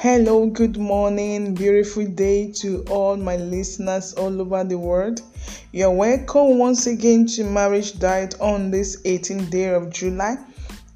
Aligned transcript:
Hello, 0.00 0.46
good 0.46 0.76
morning, 0.76 1.54
beautiful 1.54 2.06
day 2.06 2.52
to 2.52 2.84
all 2.88 3.16
my 3.16 3.34
listeners 3.34 4.12
all 4.12 4.40
over 4.40 4.62
the 4.62 4.78
world. 4.78 5.22
You're 5.72 5.90
welcome 5.90 6.56
once 6.56 6.86
again 6.86 7.26
to 7.26 7.42
Marriage 7.42 7.98
Diet 7.98 8.40
on 8.40 8.70
this 8.70 9.02
18th 9.02 9.50
day 9.50 9.74
of 9.74 9.92
July 9.92 10.36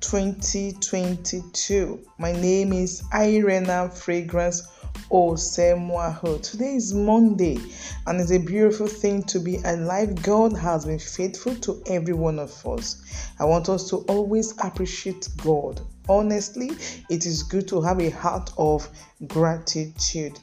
2022. 0.03 1.99
My 2.19 2.31
name 2.31 2.73
is 2.73 3.03
Irena 3.13 3.91
Fragrance 3.91 4.63
Osemwaho. 5.11 6.41
Today 6.41 6.77
is 6.77 6.95
Monday 6.95 7.59
and 8.07 8.21
it's 8.21 8.31
a 8.31 8.39
beautiful 8.39 8.87
thing 8.87 9.25
to 9.25 9.41
be 9.41 9.57
alive. 9.65 10.23
God 10.23 10.57
has 10.57 10.85
been 10.85 11.01
faithful 11.01 11.57
to 11.57 11.83
every 11.89 12.15
one 12.15 12.39
of 12.39 12.65
us. 12.65 13.03
I 13.41 13.47
want 13.47 13.69
us 13.69 13.91
to 13.91 13.97
always 14.09 14.53
appreciate 14.63 15.29
God. 15.43 15.81
Honestly, 16.09 16.71
it 17.09 17.27
is 17.27 17.43
good 17.45 17.69
to 17.69 17.81
have 17.81 18.01
a 18.01 18.11
heart 18.11 18.51
of 18.59 18.89
gratitude. 19.29 20.39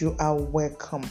You 0.00 0.16
are 0.18 0.34
welcome. 0.36 1.04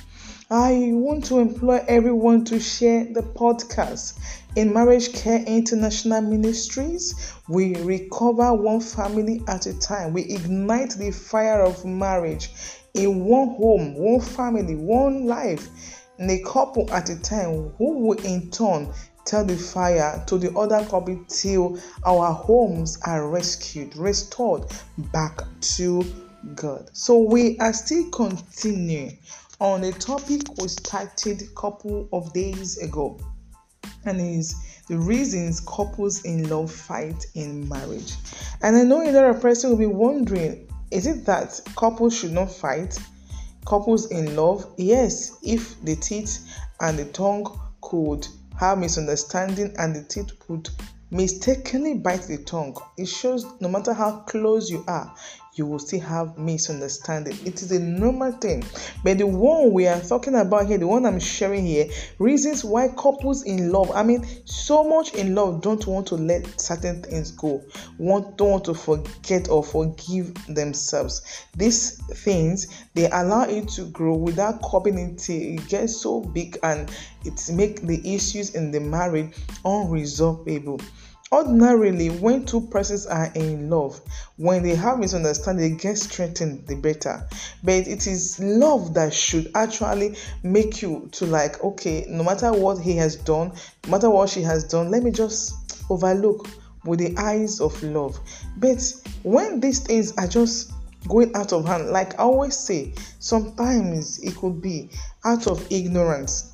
I 0.49 0.89
want 0.91 1.23
to 1.25 1.39
employ 1.39 1.83
everyone 1.87 2.43
to 2.45 2.59
share 2.59 3.05
the 3.05 3.21
podcast. 3.21 4.19
In 4.55 4.73
Marriage 4.73 5.13
Care 5.13 5.41
International 5.47 6.21
Ministries, 6.21 7.33
we 7.47 7.75
recover 7.77 8.53
one 8.53 8.81
family 8.81 9.41
at 9.47 9.67
a 9.67 9.79
time. 9.79 10.11
We 10.11 10.23
ignite 10.23 10.91
the 10.91 11.11
fire 11.11 11.61
of 11.61 11.85
marriage 11.85 12.51
in 12.93 13.23
one 13.23 13.55
home, 13.55 13.95
one 13.95 14.19
family, 14.19 14.75
one 14.75 15.25
life, 15.25 15.69
and 16.19 16.29
a 16.29 16.43
couple 16.43 16.91
at 16.91 17.09
a 17.09 17.19
time 17.21 17.69
who 17.77 17.99
will 17.99 18.19
in 18.19 18.51
turn 18.51 18.93
tell 19.25 19.45
the 19.45 19.55
fire 19.55 20.23
to 20.27 20.37
the 20.37 20.55
other 20.57 20.83
couple 20.85 21.23
till 21.27 21.79
our 22.05 22.33
homes 22.33 22.99
are 23.05 23.27
rescued, 23.29 23.95
restored 23.95 24.65
back 25.11 25.41
to 25.61 26.03
God. 26.55 26.89
So 26.93 27.19
we 27.19 27.57
are 27.59 27.73
still 27.73 28.09
continuing 28.09 29.17
on 29.59 29.83
a 29.83 29.91
topic 29.91 30.41
we 30.57 30.67
started 30.67 31.41
a 31.41 31.47
couple 31.55 32.09
of 32.11 32.33
days 32.33 32.77
ago, 32.77 33.19
and 34.05 34.19
is 34.19 34.55
the 34.87 34.97
reasons 34.97 35.61
couples 35.61 36.25
in 36.25 36.49
love 36.49 36.71
fight 36.71 37.25
in 37.35 37.67
marriage. 37.69 38.13
And 38.61 38.75
I 38.75 38.83
know 38.83 39.01
a 39.01 39.11
lot 39.11 39.29
of 39.29 39.41
person 39.41 39.69
will 39.69 39.77
be 39.77 39.85
wondering 39.85 40.67
is 40.91 41.07
it 41.07 41.25
that 41.25 41.59
couples 41.75 42.15
should 42.15 42.33
not 42.33 42.51
fight? 42.51 42.99
Couples 43.65 44.11
in 44.11 44.35
love? 44.35 44.71
Yes, 44.77 45.37
if 45.41 45.81
the 45.83 45.95
teeth 45.95 46.45
and 46.81 46.99
the 46.99 47.05
tongue 47.05 47.59
could 47.81 48.27
have 48.63 48.79
misunderstanding 48.79 49.75
and 49.77 49.93
the 49.93 50.03
teeth 50.03 50.39
could 50.39 50.69
mistakenly 51.11 51.95
bite 51.95 52.21
the 52.21 52.37
tongue. 52.37 52.73
It 52.97 53.07
shows 53.07 53.45
no 53.59 53.67
matter 53.67 53.93
how 53.93 54.21
close 54.21 54.69
you 54.69 54.85
are, 54.87 55.13
you 55.55 55.65
will 55.65 55.79
still 55.79 55.99
have 55.99 56.37
misunderstanding. 56.37 57.37
It 57.45 57.61
is 57.61 57.71
a 57.71 57.79
normal 57.79 58.31
thing. 58.31 58.63
But 59.03 59.19
the 59.19 59.27
one 59.27 59.71
we 59.71 59.87
are 59.87 60.01
talking 60.01 60.35
about 60.35 60.67
here, 60.67 60.77
the 60.77 60.87
one 60.87 61.05
I'm 61.05 61.19
sharing 61.19 61.65
here, 61.65 61.89
reasons 62.19 62.63
why 62.63 62.87
couples 62.89 63.43
in 63.43 63.71
love, 63.71 63.91
I 63.91 64.03
mean, 64.03 64.25
so 64.45 64.83
much 64.83 65.13
in 65.13 65.35
love, 65.35 65.61
don't 65.61 65.85
want 65.85 66.07
to 66.07 66.15
let 66.15 66.59
certain 66.59 67.03
things 67.03 67.31
go, 67.31 67.63
want 67.97 68.37
don't 68.37 68.51
want 68.51 68.65
to 68.65 68.73
forget 68.73 69.49
or 69.49 69.63
forgive 69.63 70.33
themselves. 70.47 71.21
These 71.55 71.97
things 72.23 72.67
they 72.95 73.09
allow 73.09 73.43
it 73.43 73.67
to 73.69 73.85
grow 73.85 74.15
without 74.15 74.61
coping 74.61 74.97
it 74.97 75.29
it 75.29 75.67
gets 75.67 75.97
so 75.97 76.21
big 76.21 76.57
and 76.63 76.91
it 77.25 77.49
make 77.51 77.81
the 77.81 78.15
issues 78.15 78.55
in 78.55 78.71
the 78.71 78.79
marriage 78.79 79.33
unresolvable. 79.63 80.83
Ordinarily, 81.33 82.11
when 82.11 82.45
two 82.45 82.61
persons 82.61 83.07
are 83.07 83.31
in 83.33 83.67
love, 83.67 83.99
when 84.37 84.61
they 84.61 84.75
have 84.75 84.99
misunderstanding, 84.99 85.71
they 85.71 85.81
get 85.81 85.97
strengthened 85.97 86.67
the 86.67 86.75
better. 86.75 87.27
But 87.63 87.87
it 87.87 88.05
is 88.05 88.39
love 88.39 88.93
that 88.93 89.15
should 89.15 89.49
actually 89.55 90.15
make 90.43 90.83
you 90.83 91.09
to 91.13 91.25
like, 91.25 91.63
okay, 91.63 92.05
no 92.07 92.23
matter 92.23 92.53
what 92.53 92.79
he 92.79 92.95
has 92.97 93.15
done, 93.15 93.51
no 93.85 93.89
matter 93.89 94.11
what 94.11 94.29
she 94.29 94.43
has 94.43 94.63
done, 94.63 94.91
let 94.91 95.01
me 95.01 95.09
just 95.09 95.55
overlook 95.89 96.47
with 96.85 96.99
the 96.99 97.17
eyes 97.17 97.59
of 97.59 97.81
love. 97.81 98.19
But 98.57 98.93
when 99.23 99.59
these 99.59 99.79
things 99.79 100.15
are 100.19 100.27
just 100.27 100.71
going 101.07 101.35
out 101.35 101.51
of 101.51 101.65
hand, 101.65 101.89
like 101.89 102.13
I 102.19 102.23
always 102.25 102.55
say, 102.55 102.93
sometimes 103.17 104.19
it 104.19 104.35
could 104.35 104.61
be 104.61 104.91
out 105.25 105.47
of 105.47 105.65
ignorance 105.71 106.52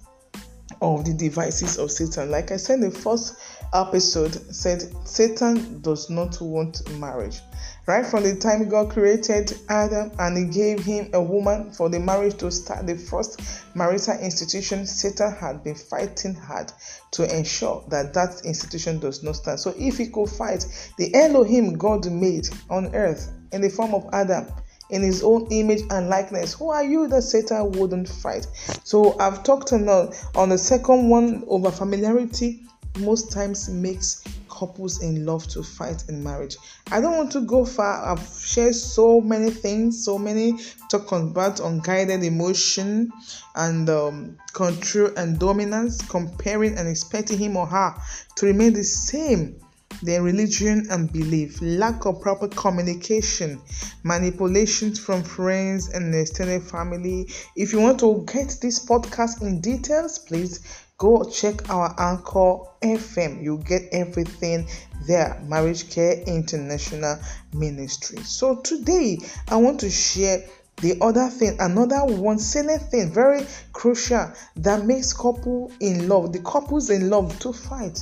of 0.82 1.06
the 1.06 1.14
devices 1.14 1.78
of 1.78 1.92
Satan. 1.92 2.32
Like 2.32 2.52
I 2.52 2.58
said 2.58 2.76
in 2.76 2.90
the 2.90 2.92
first 2.92 3.36
episode, 3.74 4.34
said 4.54 4.84
Satan 5.06 5.82
does 5.82 6.10
not 6.10 6.40
want 6.42 6.90
marriage. 6.98 7.42
Right 7.86 8.06
from 8.06 8.24
the 8.24 8.36
time 8.36 8.70
God 8.70 8.92
created 8.92 9.58
Adam 9.68 10.12
and 10.20 10.38
He 10.38 10.46
gave 10.46 10.80
him 10.80 11.10
a 11.14 11.22
woman 11.22 11.72
for 11.72 11.90
the 11.90 12.00
marriage 12.00 12.38
to 12.38 12.52
start, 12.52 12.86
the 12.86 12.96
first 12.96 13.42
marital 13.74 14.18
institution, 14.20 14.86
Satan 14.86 15.32
had 15.32 15.64
been 15.64 15.76
fighting 15.76 16.36
hard 16.36 16.72
to 17.12 17.36
ensure 17.36 17.84
that 17.90 18.14
that 18.14 18.46
institution 18.46 19.00
does 19.00 19.24
not 19.24 19.38
stand. 19.38 19.60
So, 19.60 19.74
if 19.78 19.98
he 19.98 20.08
could 20.08 20.30
fight 20.30 20.66
the 20.98 21.14
Elohim 21.16 21.78
God 21.78 22.10
made 22.12 22.48
on 22.70 22.94
earth 22.96 23.32
in 23.52 23.62
the 23.62 23.70
form 23.70 23.96
of 23.96 24.08
Adam, 24.14 24.46
in 24.90 25.02
his 25.02 25.24
own 25.24 25.48
image 25.52 25.82
and 25.90 26.10
likeness. 26.10 26.54
Who 26.54 26.72
are 26.72 26.84
you 26.84 27.08
that 27.08 27.22
Satan 27.22 27.72
wouldn't 27.74 28.10
fight? 28.10 28.48
So 28.84 29.18
I've 29.20 29.44
talked 29.44 29.74
on 29.74 29.88
on 30.36 30.50
the 30.50 30.58
second 30.58 31.10
one 31.10 31.44
over 31.48 31.72
familiarity 31.72 32.64
most 33.00 33.32
times 33.32 33.70
makes 33.70 34.24
couples 34.50 35.02
in 35.02 35.26
love 35.26 35.48
to 35.48 35.64
fight 35.64 36.04
in 36.10 36.24
marriage. 36.24 36.58
I 36.92 37.00
don't 37.00 37.16
want 37.16 37.32
to 37.34 37.42
go 37.42 37.66
far. 37.66 38.12
I've 38.12 38.28
shared 38.28 38.76
so 38.76 39.22
many 39.22 39.52
things, 39.52 40.04
so 40.04 40.18
many 40.18 40.60
talk 40.90 41.12
about 41.12 41.60
unguided 41.60 42.24
emotion 42.24 43.12
and 43.56 43.90
um, 43.90 44.38
control 44.54 45.12
and 45.16 45.40
dominance, 45.40 46.02
comparing 46.10 46.78
and 46.78 46.88
expecting 46.88 47.38
him 47.38 47.58
or 47.58 47.68
her 47.68 47.96
to 48.36 48.46
remain 48.46 48.74
the 48.74 48.84
same 48.84 49.56
their 50.02 50.22
religion 50.22 50.88
and 50.90 51.12
belief, 51.12 51.62
lack 51.62 52.06
of 52.06 52.22
proper 52.22 52.48
communication, 52.48 53.62
manipulations 54.04 55.00
from 55.00 55.24
friends 55.24 55.90
and 55.90 56.14
extended 56.16 56.64
family. 56.64 57.28
If 57.56 57.74
you 57.74 57.82
want 57.82 58.00
to 58.00 58.26
get 58.32 58.58
this 58.62 58.86
podcast 58.86 59.42
in 59.42 59.62
details, 59.62 60.20
please 60.20 60.62
go 60.98 61.24
check 61.24 61.70
our 61.70 61.94
Anchor 62.00 62.60
FM. 62.82 63.44
You 63.44 63.58
get 63.66 63.84
everything 63.92 64.68
there. 65.08 65.42
Marriage 65.46 65.90
Care 65.90 66.22
International 66.28 67.20
Ministry. 67.54 68.22
So 68.24 68.58
today 68.58 69.18
I 69.48 69.58
want 69.58 69.80
to 69.82 69.90
share 69.90 70.44
the 70.82 70.98
other 71.02 71.28
thing, 71.28 71.58
another 71.60 72.06
one 72.06 72.40
salient 72.40 72.84
thing, 72.84 73.12
very 73.12 73.46
crucial 73.74 74.32
that 74.56 74.86
makes 74.86 75.12
couple 75.12 75.72
in 75.82 76.08
love, 76.08 76.32
the 76.32 76.40
couples 76.40 76.90
in 76.90 77.10
love 77.10 77.38
to 77.40 77.52
fight. 77.52 78.00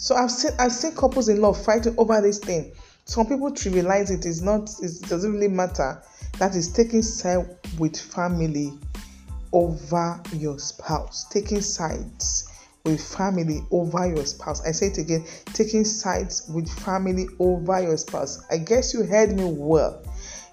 So 0.00 0.14
I've 0.14 0.30
seen 0.30 0.52
I've 0.58 0.72
seen 0.72 0.94
couples 0.94 1.28
in 1.28 1.42
love 1.42 1.62
fighting 1.62 1.94
over 1.98 2.22
this 2.22 2.38
thing. 2.38 2.72
Some 3.04 3.26
people 3.26 3.50
trivialize 3.50 4.10
it. 4.10 4.24
It's 4.24 4.40
not. 4.40 4.70
It 4.80 5.02
doesn't 5.10 5.30
really 5.30 5.46
matter. 5.46 6.02
That 6.38 6.56
is 6.56 6.72
taking 6.72 7.02
side 7.02 7.46
with 7.78 8.00
family 8.00 8.72
over 9.52 10.18
your 10.32 10.58
spouse. 10.58 11.26
Taking 11.28 11.60
sides 11.60 12.50
with 12.86 12.98
family 13.14 13.60
over 13.70 14.06
your 14.06 14.24
spouse. 14.24 14.66
I 14.66 14.72
say 14.72 14.86
it 14.86 14.96
again. 14.96 15.26
Taking 15.52 15.84
sides 15.84 16.48
with 16.48 16.66
family 16.80 17.28
over 17.38 17.82
your 17.82 17.98
spouse. 17.98 18.42
I 18.50 18.56
guess 18.56 18.94
you 18.94 19.02
heard 19.02 19.36
me 19.36 19.44
well. 19.44 20.02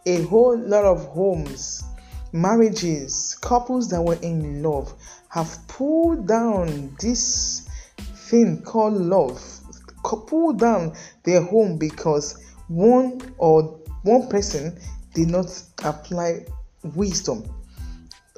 A 0.06 0.24
whole 0.24 0.58
lot 0.58 0.84
of 0.84 1.06
homes, 1.06 1.86
marriages, 2.34 3.38
couples 3.40 3.88
that 3.92 4.02
were 4.02 4.20
in 4.22 4.62
love 4.62 4.94
have 5.30 5.58
pulled 5.70 6.28
down 6.28 6.98
this 7.00 7.67
thing 8.30 8.62
called 8.62 8.94
love. 8.94 9.42
Pull 10.04 10.54
down 10.54 10.96
their 11.24 11.42
home 11.42 11.78
because 11.78 12.42
one 12.68 13.22
or 13.38 13.80
one 14.04 14.28
person 14.30 14.80
did 15.14 15.30
not 15.30 15.48
apply 15.84 16.46
wisdom. 16.96 17.44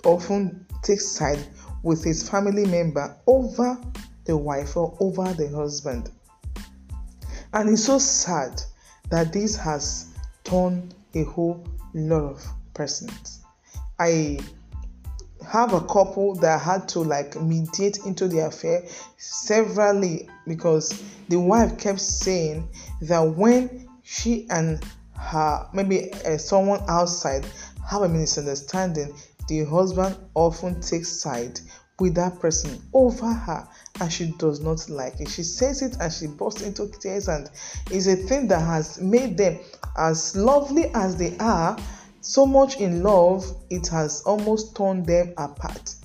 Often 0.03 0.65
takes 0.81 1.07
side 1.07 1.45
with 1.83 2.03
his 2.03 2.27
family 2.27 2.65
member 2.65 3.15
over 3.27 3.77
the 4.25 4.35
wife 4.35 4.77
or 4.77 4.95
over 4.99 5.31
the 5.33 5.49
husband. 5.49 6.11
And 7.53 7.69
it's 7.69 7.83
so 7.83 7.99
sad 7.99 8.61
that 9.09 9.33
this 9.33 9.55
has 9.55 10.07
turned 10.43 10.95
a 11.13 11.23
whole 11.23 11.63
lot 11.93 12.31
of 12.31 12.47
persons. 12.73 13.41
I 13.99 14.39
have 15.49 15.73
a 15.73 15.81
couple 15.81 16.35
that 16.35 16.61
had 16.61 16.87
to 16.87 16.99
like 16.99 17.39
mediate 17.41 17.97
into 18.05 18.27
the 18.27 18.39
affair 18.39 18.83
severally 19.17 20.29
because 20.47 21.03
the 21.29 21.39
wife 21.39 21.77
kept 21.77 21.99
saying 21.99 22.67
that 23.01 23.19
when 23.19 23.87
she 24.03 24.47
and 24.49 24.83
her 25.15 25.67
maybe 25.73 26.13
uh, 26.25 26.37
someone 26.37 26.81
outside 26.87 27.45
have 27.89 28.03
a 28.03 28.09
misunderstanding 28.09 29.13
the 29.47 29.65
husband 29.65 30.15
often 30.35 30.79
takes 30.81 31.09
side 31.09 31.59
with 31.99 32.15
that 32.15 32.39
person 32.39 32.81
over 32.93 33.33
her 33.33 33.67
and 33.99 34.13
she 34.13 34.31
does 34.37 34.61
not 34.61 34.87
like 34.89 35.19
it. 35.19 35.27
She 35.27 35.43
says 35.43 35.81
it 35.81 35.97
and 35.99 36.13
she 36.13 36.27
bursts 36.27 36.61
into 36.61 36.87
tears 36.87 37.27
and 37.27 37.49
it's 37.91 38.07
a 38.07 38.15
thing 38.15 38.47
that 38.47 38.61
has 38.61 39.01
made 39.01 39.37
them 39.37 39.59
as 39.97 40.35
lovely 40.35 40.85
as 40.93 41.17
they 41.17 41.35
are 41.39 41.77
So 42.21 42.45
much 42.45 42.79
in 42.79 43.01
love, 43.01 43.45
it 43.69 43.87
has 43.87 44.21
almost 44.21 44.75
torn 44.75 45.03
them 45.03 45.33
apart. 45.37 45.95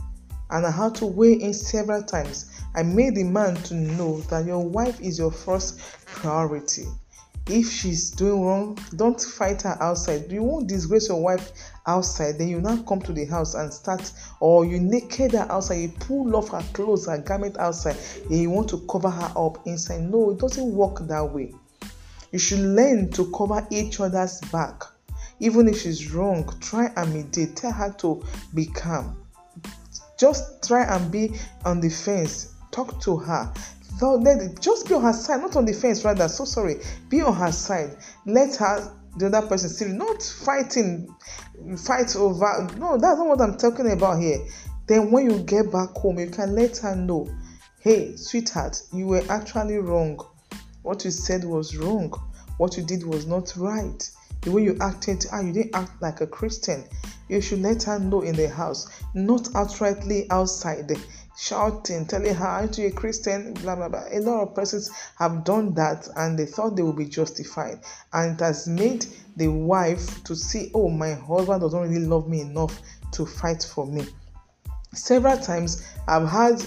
And 0.50 0.64
I 0.64 0.70
had 0.70 0.94
to 0.96 1.06
weigh 1.06 1.32
in 1.32 1.52
several 1.52 2.02
times. 2.02 2.52
I 2.76 2.82
made 2.82 3.16
the 3.16 3.24
man 3.24 3.56
to 3.64 3.74
know 3.74 4.20
that 4.22 4.46
your 4.46 4.64
wife 4.64 5.00
is 5.00 5.18
your 5.18 5.32
first 5.32 5.80
priority. 6.06 6.86
If 7.46 7.70
she's 7.70 8.10
doing 8.10 8.42
wrong, 8.42 8.78
don't 8.96 9.20
fight 9.20 9.62
her 9.62 9.76
outside. 9.80 10.32
You 10.32 10.42
won't 10.42 10.66
disgrace 10.66 11.08
your 11.08 11.20
wife 11.20 11.52
outside. 11.86 12.38
Then 12.38 12.48
you 12.48 12.60
now 12.60 12.76
come 12.84 13.02
to 13.02 13.12
the 13.12 13.26
house 13.26 13.54
and 13.54 13.72
start, 13.72 14.12
or 14.40 14.64
you 14.64 14.80
naked 14.80 15.32
her 15.32 15.46
outside. 15.50 15.74
You 15.74 15.88
pull 15.88 16.36
off 16.36 16.48
her 16.50 16.64
clothes, 16.72 17.06
her 17.06 17.18
garment 17.18 17.58
outside, 17.58 17.96
you 18.30 18.48
want 18.50 18.68
to 18.70 18.78
cover 18.88 19.10
her 19.10 19.32
up 19.36 19.66
inside. 19.66 20.02
No, 20.02 20.30
it 20.30 20.38
doesn't 20.38 20.72
work 20.74 21.00
that 21.00 21.24
way. 21.24 21.52
You 22.32 22.38
should 22.38 22.60
learn 22.60 23.10
to 23.10 23.30
cover 23.32 23.66
each 23.70 24.00
other's 24.00 24.40
back. 24.52 24.84
Even 25.40 25.68
if 25.68 25.80
she's 25.82 26.12
wrong, 26.12 26.48
try 26.60 26.90
and 26.96 27.12
mediate. 27.12 27.56
Tell 27.56 27.72
her 27.72 27.94
to 27.98 28.22
be 28.54 28.66
calm. 28.66 29.16
Just 30.18 30.66
try 30.66 30.84
and 30.84 31.10
be 31.10 31.32
on 31.64 31.80
the 31.80 31.90
fence. 31.90 32.54
Talk 32.70 33.00
to 33.02 33.16
her. 33.16 33.52
So 33.98 34.14
let 34.14 34.60
just 34.60 34.88
be 34.88 34.94
on 34.94 35.02
her 35.02 35.12
side, 35.12 35.40
not 35.40 35.56
on 35.56 35.64
the 35.64 35.72
fence, 35.72 36.04
rather. 36.04 36.28
So 36.28 36.44
sorry. 36.44 36.76
Be 37.08 37.20
on 37.20 37.34
her 37.34 37.52
side. 37.52 37.96
Let 38.26 38.56
her 38.56 38.92
the 39.16 39.26
other 39.26 39.46
person 39.46 39.68
see 39.68 39.86
not 39.86 40.22
fighting, 40.22 41.14
fight 41.78 42.16
over. 42.16 42.68
No, 42.76 42.98
that's 42.98 43.18
not 43.18 43.26
what 43.26 43.40
I'm 43.40 43.56
talking 43.56 43.90
about 43.90 44.20
here. 44.20 44.44
Then 44.86 45.10
when 45.10 45.30
you 45.30 45.38
get 45.40 45.70
back 45.70 45.90
home, 45.90 46.18
you 46.18 46.28
can 46.28 46.54
let 46.54 46.78
her 46.78 46.96
know, 46.96 47.28
hey, 47.80 48.16
sweetheart, 48.16 48.82
you 48.92 49.06
were 49.06 49.22
actually 49.28 49.76
wrong. 49.76 50.18
What 50.82 51.04
you 51.04 51.10
said 51.10 51.44
was 51.44 51.76
wrong. 51.76 52.12
What 52.58 52.76
you 52.76 52.84
did 52.84 53.04
was 53.04 53.26
not 53.26 53.54
right. 53.56 54.10
The 54.44 54.50
way 54.50 54.64
you 54.64 54.76
acted, 54.80 55.26
ah, 55.32 55.40
you 55.40 55.52
didn't 55.52 55.74
act 55.74 56.00
like 56.00 56.20
a 56.20 56.26
Christian. 56.26 56.84
You 57.28 57.40
should 57.40 57.62
let 57.62 57.82
her 57.84 57.98
know 57.98 58.20
in 58.20 58.36
the 58.36 58.48
house, 58.48 58.88
not 59.14 59.44
outrightly 59.54 60.26
outside 60.30 60.90
shouting, 61.36 62.06
telling 62.06 62.34
her, 62.34 62.46
Aren't 62.46 62.78
you 62.78 62.88
a 62.88 62.90
Christian? 62.90 63.54
Blah, 63.54 63.76
blah, 63.76 63.88
blah. 63.88 64.04
A 64.12 64.20
lot 64.20 64.42
of 64.42 64.54
persons 64.54 64.90
have 65.18 65.44
done 65.44 65.74
that 65.74 66.08
and 66.16 66.38
they 66.38 66.46
thought 66.46 66.76
they 66.76 66.82
would 66.82 66.96
be 66.96 67.06
justified. 67.06 67.80
And 68.12 68.40
it 68.40 68.44
has 68.44 68.68
made 68.68 69.06
the 69.36 69.48
wife 69.48 70.22
to 70.24 70.34
see, 70.34 70.70
Oh, 70.74 70.88
my 70.88 71.14
husband 71.14 71.62
doesn't 71.62 71.80
really 71.80 72.06
love 72.06 72.28
me 72.28 72.40
enough 72.42 72.80
to 73.12 73.26
fight 73.26 73.62
for 73.62 73.86
me. 73.86 74.06
Several 74.92 75.38
times 75.38 75.86
I've 76.06 76.28
had 76.28 76.62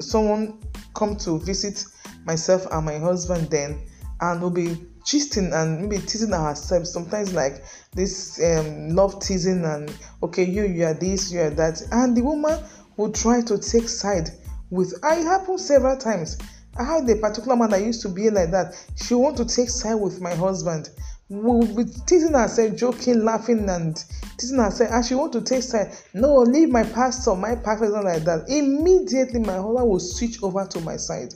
someone 0.00 0.58
come 0.94 1.16
to 1.16 1.38
visit 1.38 1.84
myself 2.24 2.66
and 2.70 2.84
my 2.84 2.98
husband 2.98 3.50
then 3.50 3.80
and 4.20 4.42
will 4.42 4.50
be 4.50 4.84
gisting 5.08 5.52
and 5.54 5.80
maybe 5.80 6.04
teasing 6.04 6.34
ourselves. 6.34 6.92
Sometimes 6.92 7.32
like 7.32 7.64
this 7.94 8.40
um, 8.44 8.90
love 8.90 9.20
teasing 9.20 9.64
and 9.64 9.92
okay 10.22 10.44
you 10.44 10.64
you 10.64 10.84
are 10.84 10.94
this 10.94 11.32
you 11.32 11.40
are 11.40 11.50
that. 11.50 11.82
And 11.90 12.16
the 12.16 12.22
woman 12.22 12.58
will 12.96 13.12
try 13.12 13.40
to 13.42 13.58
take 13.58 13.88
side 13.88 14.28
with 14.70 14.92
I 15.02 15.14
happened 15.14 15.60
several 15.60 15.96
times. 15.96 16.38
I 16.78 16.84
had 16.84 17.08
a 17.08 17.16
particular 17.16 17.56
man 17.56 17.70
that 17.70 17.82
used 17.82 18.02
to 18.02 18.08
be 18.08 18.30
like 18.30 18.50
that. 18.50 18.74
She 18.96 19.14
want 19.14 19.36
to 19.38 19.44
take 19.44 19.70
side 19.70 19.94
with 19.94 20.20
my 20.20 20.34
husband. 20.34 20.90
We'll 21.30 21.74
be 21.74 21.90
teasing 22.06 22.34
ourselves 22.34 22.78
joking 22.78 23.24
laughing 23.24 23.68
and 23.68 24.02
teasing 24.36 24.60
ourselves. 24.60 24.92
And 24.92 25.04
she 25.04 25.14
want 25.14 25.32
to 25.32 25.40
take 25.40 25.62
side. 25.62 25.96
No 26.14 26.34
leave 26.36 26.68
my 26.68 26.84
pastor 26.84 27.34
my 27.34 27.54
pastor 27.54 27.86
is 27.86 27.94
not 27.94 28.04
like 28.04 28.24
that. 28.24 28.48
Immediately 28.48 29.40
my 29.40 29.56
husband 29.56 29.88
will 29.88 30.00
switch 30.00 30.42
over 30.42 30.66
to 30.66 30.80
my 30.82 30.96
side. 30.96 31.34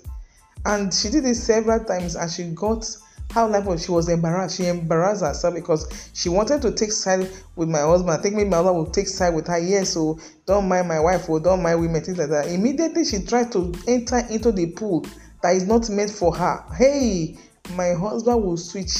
And 0.65 0.93
she 0.93 1.09
did 1.11 1.25
it 1.25 1.35
several 1.35 1.83
times 1.85 2.15
and 2.15 2.31
she 2.31 2.45
got 2.51 2.87
how 3.33 3.49
life 3.49 3.65
was 3.65 3.85
she 3.85 3.91
was 3.91 4.11
embarrassed 4.11 4.59
she 4.59 4.67
embarrassed 4.67 5.23
herself 5.23 5.55
because 5.55 6.11
she 6.13 6.29
wanted 6.29 6.61
to 6.61 6.71
take 6.71 6.93
side 6.93 7.31
with 7.57 7.69
my 7.69 7.81
husband. 7.81 8.11
I 8.11 8.19
think 8.19 8.35
maybe 8.35 8.51
my 8.51 8.59
husband 8.59 8.77
will 8.77 8.91
take 8.91 9.09
side 9.09 9.35
with 9.35 9.47
her. 9.47 9.59
Yes 9.59 9.95
so 9.95 10.21
don't 10.47 10.69
mind 10.69 10.89
my 10.89 11.01
wife 11.01 11.29
or 11.31 11.41
don't 11.41 11.63
mind 11.63 11.81
women 11.81 12.05
things 12.05 12.19
like 12.19 12.29
that. 12.29 12.49
Immediately 12.49 13.07
she 13.07 13.25
tried 13.25 13.51
to 13.53 13.73
enter 13.89 14.19
into 14.31 14.53
the 14.53 14.67
pool 14.73 15.07
that 15.43 15.57
is 15.57 15.67
not 15.67 15.89
meant 15.89 16.11
for 16.11 16.35
her. 16.35 16.63
Hey 16.77 17.39
my 17.75 17.93
husband 17.95 18.45
will 18.45 18.59
switch. 18.59 18.93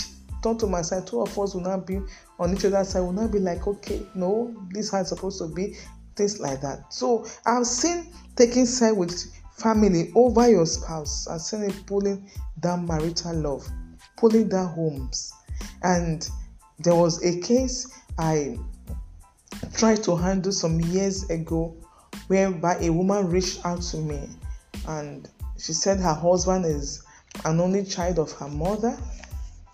Turn 0.43 0.57
to 0.59 0.67
my 0.67 0.83
side. 0.83 1.07
Two 1.07 1.21
of 1.21 1.39
us 1.39 1.55
will 1.55 1.61
not 1.61 1.87
be 1.87 2.01
on 2.39 2.57
each 2.57 2.65
other's 2.65 2.89
side. 2.89 3.01
Will 3.01 3.13
not 3.13 3.31
be 3.31 3.39
like 3.39 3.67
okay 3.67 4.01
no 4.15 4.55
this 4.71 4.91
how 4.91 5.01
it's 5.01 5.11
supposed 5.11 5.39
to 5.41 5.49
be 5.49 5.77
things 6.17 6.41
like 6.41 6.63
that. 6.63 6.93
So 6.93 7.27
i've 7.45 7.67
seen 7.67 8.07
taking 8.35 8.65
side 8.65 8.97
with 8.97 9.31
family 9.59 10.11
over 10.15 10.49
your 10.49 10.65
spouse. 10.65 11.29
I've 11.29 11.43
seen 11.43 11.65
it 11.65 11.87
pulling 11.87 12.31
down 12.61 12.87
marital 12.87 13.35
love 13.35 13.71
pulling 14.23 14.49
down 14.49 14.69
homes. 14.69 15.35
And 15.83 16.31
there 16.79 16.95
was 16.95 17.25
a 17.25 17.41
case 17.41 17.89
I 18.19 18.57
tried 19.75 20.05
to 20.05 20.15
handle 20.15 20.53
some 20.53 20.81
years 20.81 21.29
ago 21.29 21.77
whereby 22.29 22.77
a 22.81 22.91
woman 22.91 23.29
reached 23.29 23.67
out 23.67 23.83
to 23.83 23.97
me 23.97 24.29
and 24.87 25.29
she 25.59 25.73
said 25.73 25.99
her 25.99 26.15
husband 26.15 26.67
is 26.67 27.03
an 27.45 27.61
only 27.61 27.85
child 27.85 28.21
of 28.21 28.31
her 28.33 28.49
mother. 28.49 28.97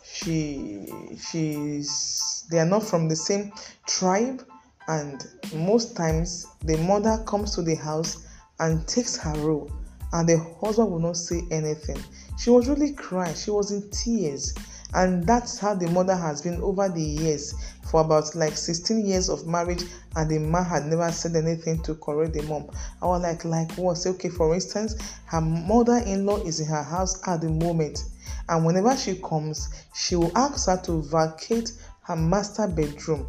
She 0.03 0.87
she's 1.21 2.47
they 2.51 2.59
are 2.59 2.67
not 2.67 2.85
from 2.85 3.07
the 3.07 3.17
same 3.17 3.53
tribe 3.87 4.47
and 4.87 5.27
most 5.55 5.95
times 5.95 6.47
the 6.65 6.79
mother 6.79 7.23
comes 7.27 7.55
to 7.55 7.61
the 7.61 7.75
house 7.75 8.27
and 8.61 8.89
takes 8.89 9.15
her 9.19 9.39
role 9.41 9.71
and 10.15 10.27
the 10.27 10.39
husband 10.63 10.91
will 10.91 11.01
not 11.01 11.19
say 11.19 11.43
anything. 11.51 12.03
She 12.39 12.51
was 12.51 12.69
really 12.69 12.93
crying, 12.93 13.35
she 13.35 13.51
was 13.51 13.73
in 13.73 13.91
tears. 13.91 14.55
And 14.95 15.27
that's 15.27 15.59
how 15.59 15.75
the 15.75 15.89
mother 15.91 16.17
has 16.17 16.41
been 16.41 16.63
over 16.63 16.89
the 16.89 17.03
years 17.03 17.53
for 17.91 18.01
about 18.01 18.35
like 18.35 18.57
16 18.57 19.05
years 19.05 19.29
of 19.29 19.47
marriage, 19.47 19.85
and 20.17 20.31
the 20.31 20.39
man 20.39 20.65
had 20.65 20.87
never 20.87 21.11
said 21.13 21.37
anything 21.37 21.83
to 21.83 21.95
correct 21.97 22.33
the 22.33 22.43
mom. 22.43 22.71
I 23.03 23.07
was 23.07 23.23
like, 23.23 23.45
like 23.45 23.73
what? 23.73 23.99
Say, 23.99 24.11
okay, 24.11 24.31
for 24.31 24.55
instance, 24.55 24.97
her 25.27 25.41
mother-in-law 25.41 26.39
is 26.39 26.61
in 26.61 26.67
her 26.69 26.83
house 26.83 27.21
at 27.29 27.43
the 27.43 27.51
moment, 27.51 28.05
and 28.49 28.65
whenever 28.65 28.97
she 28.97 29.17
comes, 29.17 29.69
she 29.95 30.17
will 30.17 30.33
ask 30.37 30.69
her 30.69 30.81
to 30.85 31.03
vacate 31.03 31.73
her 32.03 32.17
master 32.17 32.67
bedroom 32.67 33.27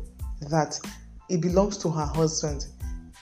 that 0.50 0.80
it 1.28 1.42
belongs 1.42 1.78
to 1.80 1.90
her 1.90 2.06
husband 2.06 2.68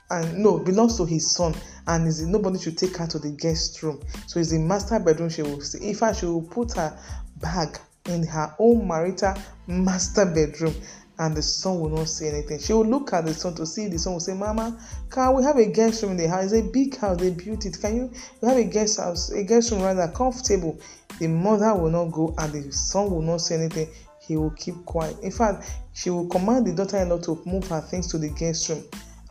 and 0.10 0.38
no 0.38 0.58
belongs 0.60 0.98
to 0.98 1.06
his 1.06 1.32
son 1.32 1.54
and 1.88 2.08
is 2.08 2.26
nobody 2.26 2.60
should 2.60 2.78
take 2.78 2.96
her 2.98 3.08
to 3.08 3.20
the 3.20 3.32
guest 3.32 3.82
room 3.84 4.00
so 4.26 4.40
it's 4.40 4.52
the 4.52 4.60
master 4.60 5.00
bedroom 5.00 5.30
she 5.30 5.42
will 5.42 5.62
see 5.62 5.90
if 5.90 6.02
she 6.18 6.26
will 6.26 6.42
put 6.42 6.74
her 6.74 6.98
bag 7.38 7.78
in 8.06 8.26
her 8.26 8.54
own 8.60 8.88
marital 8.88 9.34
master 9.68 10.26
bedroom 10.26 10.74
and 11.20 11.36
the 11.36 11.42
son 11.42 11.80
will 11.80 11.90
not 11.90 12.08
say 12.08 12.30
anything. 12.30 12.60
She 12.60 12.74
will 12.74 12.86
look 12.86 13.12
at 13.14 13.26
the 13.26 13.34
son 13.34 13.56
to 13.56 13.66
see 13.66 13.88
the 13.88 13.98
son 13.98 14.14
will 14.14 14.20
say, 14.20 14.34
Mama, 14.34 14.80
can 15.10 15.36
we 15.36 15.44
have 15.44 15.58
a 15.58 15.66
guest 15.66 16.04
room 16.04 16.12
in 16.12 16.18
the 16.18 16.30
house? 16.30 16.52
It's 16.52 16.68
a 16.68 16.72
big 16.72 16.96
house, 16.96 17.18
they 17.18 17.32
built 17.32 17.66
it. 17.66 17.80
Can 17.82 17.96
you 17.96 18.12
we 18.42 18.48
have 18.48 18.58
a 18.58 18.64
guest 18.64 19.00
house, 19.00 19.32
a 19.32 19.44
guest 19.44 19.72
room 19.72 19.82
rather 19.82 20.08
comfortable? 20.10 20.80
The 21.20 21.28
mother 21.28 21.74
will 21.74 21.90
not 21.90 22.12
go 22.12 22.36
and 22.38 22.54
the 22.54 22.72
son 22.72 23.10
will 23.10 23.24
not 23.24 23.42
say 23.42 23.56
anything. 23.56 23.90
He 24.20 24.38
will 24.38 24.52
keep 24.52 24.76
quiet. 24.86 25.18
In 25.22 25.32
fact, 25.32 25.72
she 25.94 26.10
will 26.12 26.28
command 26.28 26.68
the 26.68 26.74
daughter-in-law 26.74 27.20
to 27.22 27.42
move 27.46 27.68
her 27.70 27.82
things 27.82 28.08
to 28.12 28.18
the 28.18 28.30
guest 28.30 28.70
room 28.70 28.84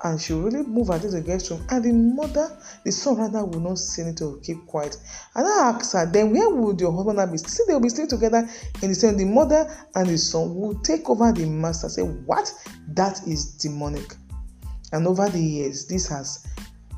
and 0.05 0.21
she 0.21 0.35
really 0.35 0.63
move 0.63 0.89
her 0.89 0.99
to 0.99 1.09
the 1.09 1.21
guest 1.21 1.51
room 1.51 1.65
and 1.71 1.85
the 1.85 1.93
mother 1.93 2.57
the 2.85 2.93
son 2.93 3.17
rather 3.17 3.45
will 3.45 3.61
not 3.61 3.79
say 3.79 4.03
anything 4.03 4.17
to 4.17 4.41
keep 4.43 4.67
quiet. 4.67 4.97
And 5.35 5.47
i 5.47 5.71
ask 5.71 5.93
her 5.93 6.07
then 6.07 6.33
where 6.33 6.51
would 6.51 6.81
your 6.81 6.93
husband 6.93 7.17
been? 7.17 7.39
See 7.39 7.65
they 7.67 7.75
will 7.75 7.81
be 7.81 7.89
staying 7.89 8.09
together 8.09 8.49
in 8.83 8.89
the 8.89 8.95
same 8.95 9.17
the 9.17 9.25
mother 9.25 9.67
and 9.95 10.09
the 10.09 10.19
son 10.19 10.55
will 10.55 10.79
take 10.81 11.09
over 11.09 11.33
the 11.33 11.47
master. 11.47 11.89
Say 11.89 12.03
what? 12.03 12.53
That 12.89 13.27
is 13.27 13.53
demonic. 13.57 14.15
And 14.93 15.07
over 15.07 15.29
the 15.29 15.41
years 15.41 15.87
this 15.87 16.09
has 16.09 16.47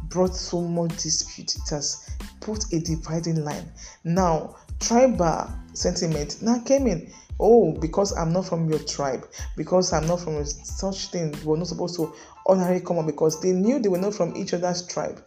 brought 0.09 0.35
so 0.35 0.61
much 0.61 1.03
dispute. 1.03 1.55
It 1.55 1.71
has 1.71 2.17
put 2.41 2.73
a 2.73 2.81
dividing 2.81 3.45
line. 3.45 3.71
Now 4.05 4.57
tribal 4.81 5.51
sentiment 5.73 6.43
now 6.43 6.59
came 6.61 6.87
in 6.87 7.13
oh 7.41 7.73
because 7.81 8.17
i'm 8.17 8.33
not 8.33 8.47
from 8.47 8.69
your 8.69 8.81
tribe 8.81 9.27
because 9.57 9.93
i'm 9.93 10.07
not 10.07 10.21
from 10.21 10.45
such 10.45 11.07
thing 11.09 11.35
we're 11.45 11.57
not 11.57 11.67
supposed 11.67 11.97
to 11.97 12.13
honorary 12.49 12.81
come 12.81 13.05
because 13.07 13.41
they 13.41 13.53
knew 13.53 13.79
they 13.79 13.91
were 13.91 13.99
not 13.99 14.15
from 14.15 14.35
each 14.37 14.55
other's 14.55 14.85
tribe. 14.87 15.23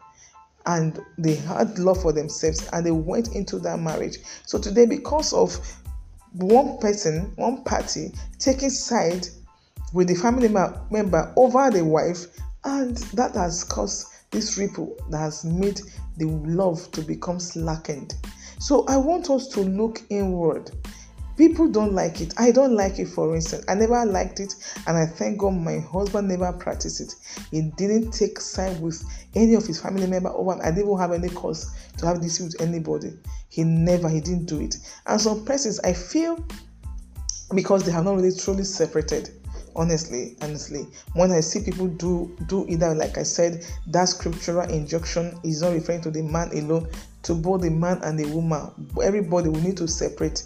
And 0.66 1.00
they 1.18 1.36
had 1.36 1.80
love 1.80 2.02
for 2.02 2.12
themselves 2.12 2.68
and 2.74 2.86
they 2.86 2.92
went 2.92 3.36
into 3.36 3.58
that 3.60 3.80
marriage. 3.80 4.18
So 4.46 4.60
today 4.60 4.86
because 4.86 5.34
of 5.34 5.58
one 6.34 6.78
person 6.80 7.34
one 7.36 7.64
party 7.64 8.14
taking 8.40 8.70
side 8.70 9.28
with 9.94 10.08
the 10.08 10.16
family 10.16 10.48
member 10.48 11.34
over 11.36 11.70
the 11.70 11.84
wife 11.84 12.26
and 12.64 12.98
that 13.14 13.36
has 13.36 13.64
caused 13.64 14.08
this 14.32 14.58
ripple 14.58 14.96
that 15.10 15.18
has 15.18 15.44
made 15.44 15.82
the 16.18 16.26
love 16.26 16.90
to 16.92 17.02
become 17.02 17.40
slackened. 17.40 18.16
So 18.60 18.86
i 18.88 18.98
want 18.98 19.30
us 19.30 19.48
to 19.50 19.62
look 19.62 20.02
inward 20.10 20.72
People 21.42 21.70
don't 21.70 21.94
like 21.94 22.22
it. 22.22 22.36
I 22.38 22.52
don't 22.52 22.76
like 22.76 23.00
it, 23.00 23.08
for 23.08 23.34
instance. 23.34 23.66
I 23.68 23.74
never 23.74 24.06
liked 24.06 24.40
it, 24.40 24.54
and 24.86 24.96
I 24.96 25.08
thank 25.08 25.40
God 25.40 25.56
my 25.56 25.80
husband 25.80 26.28
never 26.28 26.54
practiced 26.54 27.02
it. 27.02 27.16
He 27.50 27.64
didn't 27.78 28.12
take 28.12 28.40
side 28.40 28.80
with 28.80 29.04
any 29.34 29.56
of 29.56 29.66
his 29.66 29.82
family 29.82 30.06
member 30.06 30.30
over. 30.30 30.64
I 30.64 30.70
didn't 30.70 31.00
have 31.00 31.12
any 31.12 31.30
cause 31.30 31.74
to 31.98 32.06
have 32.06 32.22
this 32.22 32.40
with 32.40 32.62
anybody. 32.62 33.14
He 33.50 33.64
never, 33.64 34.08
he 34.08 34.22
didn't 34.22 34.46
do 34.46 34.62
it. 34.62 34.76
And 35.08 35.20
some 35.20 35.44
persons, 35.44 35.80
I 35.80 35.94
feel 35.94 36.46
because 37.56 37.86
they 37.86 37.92
have 37.92 38.06
not 38.06 38.18
really 38.18 38.38
truly 38.38 38.64
separated. 38.64 39.32
honestly 39.76 40.36
honestly 40.42 40.86
when 41.14 41.32
i 41.32 41.40
see 41.40 41.64
people 41.64 41.88
do 41.88 42.36
do 42.48 42.66
either 42.68 42.94
like 42.94 43.18
i 43.18 43.24
said 43.24 43.66
that 43.88 44.04
scriptural 44.04 44.70
injunction 44.70 45.40
is 45.46 45.62
not 45.62 45.72
referring 45.72 46.02
to 46.02 46.12
the 46.12 46.22
man 46.22 46.50
alone 46.58 46.86
to 47.24 47.34
both 47.34 47.62
the 47.62 47.70
man 47.70 47.98
and 48.04 48.20
the 48.20 48.26
woman 48.34 48.70
everybody 49.02 49.48
will 49.48 49.62
need 49.62 49.78
to 49.78 49.88
separate 49.88 50.44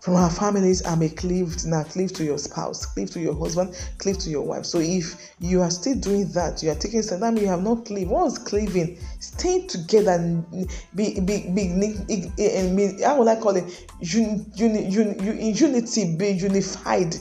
from 0.00 0.16
our 0.16 0.30
families 0.30 0.80
and 0.82 1.00
be 1.00 1.08
cleaved 1.08 1.66
now 1.66 1.82
cleave 1.82 2.12
to 2.12 2.24
your 2.24 2.38
spouse 2.38 2.86
cleave 2.86 3.10
to 3.10 3.20
your 3.20 3.34
husband 3.34 3.74
cleave 3.98 4.18
to 4.18 4.30
your 4.30 4.42
wife. 4.42 4.64
So 4.64 4.78
if 4.78 5.32
you 5.38 5.60
are 5.60 5.70
still 5.70 5.94
doing 5.94 6.30
that 6.32 6.62
you 6.62 6.70
are 6.70 6.74
taking 6.74 7.02
some 7.02 7.20
time 7.20 7.36
you 7.36 7.46
have 7.48 7.62
not 7.62 7.84
cleaved. 7.84 8.10
What's 8.10 8.38
cleaving 8.38 8.98
stay 9.18 9.66
together 9.66 10.12
and 10.12 10.68
be 10.94 11.20
be 11.20 11.50
be, 11.50 11.68
be, 11.74 13.02
how 13.02 13.18
would 13.18 13.28
i 13.28 13.36
call 13.36 13.56
it? 13.56 13.86
Un, 14.14 14.46
un, 14.58 14.76
un, 14.76 15.54
unity 15.54 16.16
be 16.16 16.30
unified 16.30 17.16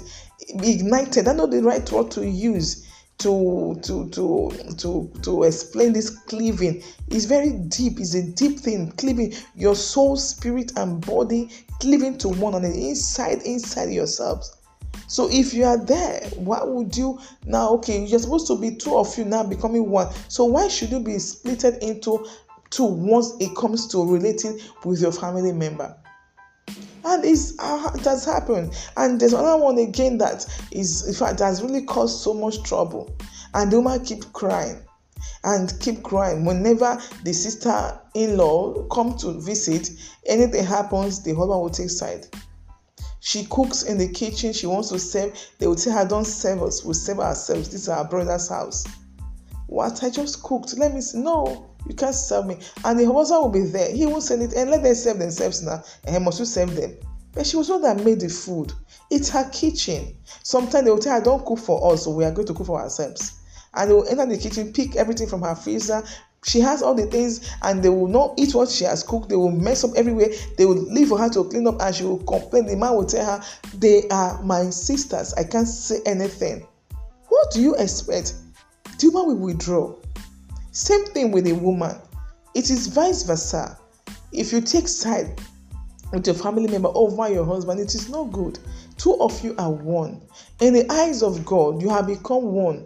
be 0.59 0.71
ignited. 0.71 1.27
I 1.27 1.33
know 1.33 1.47
the 1.47 1.61
right 1.61 1.89
word 1.91 2.11
to 2.11 2.25
use 2.25 2.88
to 3.19 3.77
to 3.83 4.09
to 4.09 4.51
to 4.77 5.11
to 5.23 5.43
explain 5.43 5.93
this 5.93 6.09
cleaving. 6.09 6.81
Is 7.09 7.25
very 7.25 7.51
deep. 7.51 7.99
It's 7.99 8.15
a 8.15 8.23
deep 8.23 8.59
thing 8.59 8.91
cleaving 8.93 9.33
your 9.55 9.75
soul 9.75 10.15
spirit 10.15 10.71
and 10.77 11.05
body 11.05 11.49
cleaving 11.79 12.17
to 12.19 12.29
one 12.29 12.55
another 12.55 12.73
inside 12.73 13.41
inside 13.43 13.91
yourselves. 13.91 14.55
So 15.07 15.27
if 15.31 15.53
you 15.53 15.65
are 15.65 15.83
there 15.83 16.21
why 16.35 16.63
would 16.63 16.95
you 16.95 17.19
now 17.45 17.69
okay 17.75 18.05
you're 18.05 18.19
supposed 18.19 18.47
to 18.47 18.55
be 18.55 18.75
two 18.75 18.95
of 18.95 19.17
you 19.17 19.25
now 19.25 19.43
becoming 19.43 19.89
one. 19.89 20.13
So 20.27 20.45
why 20.45 20.67
should 20.67 20.91
you 20.91 20.99
be 20.99 21.13
splitted 21.13 21.79
into 21.79 22.27
two 22.69 22.85
once 22.85 23.33
it 23.39 23.55
comes 23.55 23.87
to 23.87 24.05
relating 24.05 24.59
with 24.85 25.01
your 25.01 25.11
family 25.11 25.51
member 25.51 25.95
and 27.05 27.25
it's 27.25 27.57
uh, 27.59 27.91
it 27.95 28.05
has 28.05 28.25
happened. 28.25 28.73
And 28.97 29.19
there's 29.19 29.33
another 29.33 29.61
one 29.61 29.77
again 29.77 30.17
that 30.19 30.45
is 30.71 31.07
in 31.07 31.13
fact 31.13 31.39
has 31.39 31.61
really 31.61 31.83
caused 31.83 32.21
so 32.21 32.33
much 32.33 32.63
trouble. 32.63 33.15
And 33.53 33.71
the 33.71 33.81
woman 33.81 34.03
keep 34.05 34.31
crying. 34.33 34.77
And 35.43 35.73
keep 35.79 36.03
crying. 36.03 36.45
Whenever 36.45 36.99
the 37.23 37.33
sister-in-law 37.33 38.87
come 38.87 39.17
to 39.17 39.39
visit 39.39 39.89
anything 40.25 40.65
happens 40.65 41.23
the 41.23 41.33
husband 41.33 41.61
will 41.61 41.69
take 41.69 41.89
side. 41.89 42.27
She 43.21 43.45
cooks 43.45 43.83
in 43.83 43.97
the 43.97 44.07
kitchen. 44.07 44.53
She 44.53 44.67
wants 44.67 44.89
to 44.89 44.99
serve. 44.99 45.37
They 45.57 45.67
will 45.67 45.75
tell 45.75 45.97
her 45.97 46.07
don't 46.07 46.25
serve 46.25 46.63
us. 46.63 46.83
We'll 46.85 46.93
serve 46.93 47.19
ourselves. 47.19 47.69
This 47.69 47.81
is 47.81 47.89
our 47.89 48.05
brother's 48.05 48.47
house. 48.47 48.85
What? 49.67 50.03
I 50.03 50.09
just 50.09 50.41
cooked. 50.41 50.77
Let 50.77 50.93
me 50.93 51.01
see. 51.01 51.19
No 51.19 51.68
you 51.87 51.95
can't 51.95 52.15
serve 52.15 52.45
me. 52.45 52.59
And 52.83 52.99
the 52.99 53.11
husband 53.11 53.41
will 53.41 53.49
be 53.49 53.63
there. 53.63 53.91
He 53.93 54.05
won't 54.05 54.23
send 54.23 54.43
it 54.43 54.53
and 54.53 54.69
let 54.69 54.83
them 54.83 54.95
serve 54.95 55.19
themselves 55.19 55.63
now. 55.63 55.83
And 56.05 56.15
he 56.15 56.21
must 56.21 56.45
serve 56.45 56.75
them. 56.75 56.95
But 57.33 57.45
she 57.45 57.57
was 57.57 57.69
one 57.69 57.81
that 57.83 58.03
made 58.03 58.19
the 58.19 58.29
food. 58.29 58.73
It's 59.11 59.29
her 59.29 59.49
kitchen. 59.51 60.15
Sometimes 60.43 60.85
they 60.85 60.91
will 60.91 60.99
tell 60.99 61.17
her, 61.17 61.23
don't 61.23 61.45
cook 61.45 61.59
for 61.59 61.93
us, 61.93 62.03
so 62.03 62.11
we 62.11 62.25
are 62.25 62.31
going 62.31 62.47
to 62.47 62.53
cook 62.53 62.67
for 62.67 62.81
ourselves. 62.81 63.33
And 63.73 63.89
they 63.89 63.93
will 63.93 64.07
enter 64.07 64.25
the 64.25 64.37
kitchen, 64.37 64.73
pick 64.73 64.95
everything 64.95 65.27
from 65.27 65.41
her 65.43 65.55
freezer. 65.55 66.03
She 66.43 66.59
has 66.61 66.81
all 66.81 66.95
the 66.95 67.05
things, 67.05 67.53
and 67.63 67.83
they 67.83 67.89
will 67.89 68.07
not 68.07 68.33
eat 68.37 68.55
what 68.55 68.69
she 68.69 68.85
has 68.85 69.03
cooked. 69.03 69.29
They 69.29 69.35
will 69.35 69.51
mess 69.51 69.83
up 69.83 69.91
everywhere. 69.95 70.29
They 70.57 70.65
will 70.65 70.81
leave 70.81 71.09
for 71.09 71.19
her 71.19 71.29
to 71.29 71.43
clean 71.43 71.67
up, 71.67 71.81
and 71.81 71.93
she 71.93 72.03
will 72.03 72.23
complain. 72.23 72.65
The 72.65 72.77
man 72.77 72.95
will 72.95 73.05
tell 73.05 73.25
her, 73.25 73.45
They 73.75 74.07
are 74.09 74.41
my 74.41 74.69
sisters. 74.69 75.33
I 75.33 75.43
can't 75.43 75.67
say 75.67 75.99
anything. 76.05 76.65
What 77.27 77.51
do 77.51 77.61
you 77.61 77.75
expect? 77.75 78.35
The 78.99 79.09
woman 79.09 79.39
will 79.39 79.47
withdraw. 79.47 79.95
Same 80.71 81.05
thing 81.05 81.31
with 81.31 81.47
a 81.47 81.53
woman. 81.53 81.95
It 82.55 82.69
is 82.69 82.87
vice 82.87 83.23
versa. 83.23 83.77
If 84.31 84.51
you 84.51 84.61
take 84.61 84.87
side 84.87 85.39
with 86.11 86.27
your 86.27 86.35
family 86.35 86.67
member 86.67 86.91
over 86.93 87.29
your 87.29 87.45
husband, 87.45 87.79
it 87.79 87.93
is 87.95 88.09
not 88.09 88.31
good. 88.31 88.59
Two 88.97 89.19
of 89.21 89.43
you 89.43 89.55
are 89.57 89.71
one. 89.71 90.21
In 90.59 90.73
the 90.73 90.91
eyes 90.91 91.23
of 91.23 91.45
God, 91.45 91.81
you 91.81 91.89
have 91.89 92.07
become 92.07 92.43
one. 92.43 92.85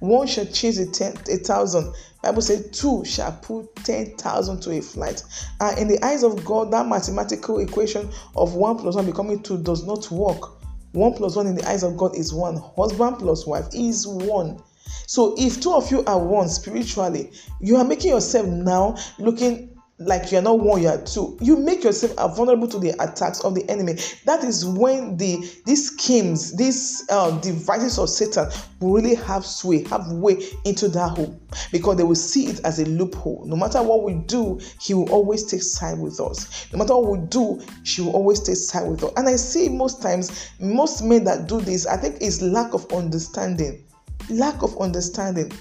One 0.00 0.26
shall 0.26 0.44
chase 0.46 0.78
a, 0.78 0.86
ten, 0.86 1.16
a 1.30 1.36
thousand. 1.38 1.94
Bible 2.22 2.42
says 2.42 2.70
two 2.70 3.04
shall 3.04 3.32
put 3.32 3.74
ten 3.76 4.16
thousand 4.16 4.60
to 4.62 4.72
a 4.72 4.80
flight. 4.80 5.22
And 5.60 5.78
in 5.78 5.88
the 5.88 6.02
eyes 6.04 6.22
of 6.22 6.44
God, 6.44 6.70
that 6.72 6.86
mathematical 6.86 7.58
equation 7.58 8.10
of 8.36 8.54
one 8.54 8.76
plus 8.76 8.96
one 8.96 9.06
becoming 9.06 9.42
two 9.42 9.58
does 9.58 9.84
not 9.86 10.10
work. 10.10 10.62
One 10.92 11.14
plus 11.14 11.36
one 11.36 11.46
in 11.46 11.54
the 11.54 11.68
eyes 11.68 11.82
of 11.82 11.96
God 11.96 12.16
is 12.16 12.32
one. 12.32 12.56
Husband 12.76 13.18
plus 13.18 13.46
wife 13.46 13.66
is 13.72 14.06
one. 14.06 14.62
So 15.06 15.34
if 15.38 15.60
two 15.60 15.72
of 15.72 15.90
you 15.90 16.04
are 16.04 16.18
one 16.18 16.48
spiritually, 16.48 17.30
you 17.60 17.76
are 17.76 17.84
making 17.84 18.10
yourself 18.10 18.46
now 18.46 18.96
looking 19.18 19.74
like 19.98 20.32
you're 20.32 20.42
not 20.42 20.58
one, 20.58 20.82
you're 20.82 21.00
two. 21.02 21.38
You 21.40 21.56
make 21.56 21.84
yourself 21.84 22.14
vulnerable 22.36 22.66
to 22.68 22.80
the 22.80 22.90
attacks 23.00 23.40
of 23.40 23.54
the 23.54 23.68
enemy. 23.70 23.94
That 24.24 24.42
is 24.42 24.66
when 24.66 25.16
the 25.16 25.48
these 25.66 25.92
schemes, 25.92 26.56
these 26.56 27.04
uh, 27.10 27.38
devices 27.38 27.98
of 27.98 28.10
Satan 28.10 28.48
will 28.80 28.92
really 28.92 29.14
have 29.14 29.46
sway, 29.46 29.84
have 29.84 30.10
way 30.10 30.42
into 30.64 30.88
that 30.88 31.16
home 31.16 31.40
because 31.70 31.96
they 31.96 32.02
will 32.02 32.16
see 32.16 32.46
it 32.46 32.60
as 32.64 32.80
a 32.80 32.86
loophole. 32.86 33.44
No 33.46 33.54
matter 33.54 33.82
what 33.82 34.02
we 34.02 34.14
do, 34.14 34.60
he 34.80 34.94
will 34.94 35.10
always 35.10 35.44
take 35.44 35.62
side 35.62 35.98
with 35.98 36.20
us. 36.20 36.66
No 36.72 36.78
matter 36.78 36.96
what 36.96 37.20
we 37.20 37.26
do, 37.28 37.62
she 37.84 38.02
will 38.02 38.16
always 38.16 38.40
take 38.40 38.56
side 38.56 38.88
with 38.88 39.04
us. 39.04 39.12
And 39.16 39.28
I 39.28 39.36
see 39.36 39.68
most 39.68 40.02
times, 40.02 40.50
most 40.58 41.04
men 41.04 41.22
that 41.24 41.46
do 41.46 41.60
this, 41.60 41.86
I 41.86 41.96
think, 41.96 42.20
is 42.20 42.42
lack 42.42 42.74
of 42.74 42.92
understanding 42.92 43.84
lack 44.30 44.62
of 44.62 44.78
understanding. 44.80 45.52